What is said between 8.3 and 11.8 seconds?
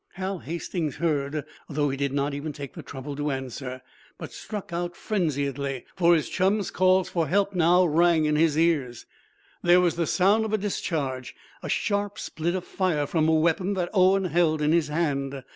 his ears. There was the sound of a discharge, a